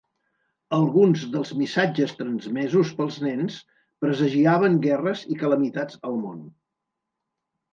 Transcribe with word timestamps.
Alguns 0.75 1.25
dels 1.33 1.51
missatges 1.59 2.15
transmesos 2.21 2.93
pels 3.01 3.19
nens 3.27 3.59
presagiaven 4.05 4.81
guerres 4.87 5.23
i 5.37 5.39
calamitats 5.43 6.01
al 6.11 6.19
món. 6.25 6.43